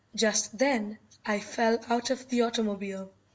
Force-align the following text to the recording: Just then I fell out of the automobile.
Just 0.15 0.57
then 0.57 0.97
I 1.27 1.39
fell 1.39 1.79
out 1.87 2.09
of 2.09 2.27
the 2.29 2.41
automobile. 2.41 3.13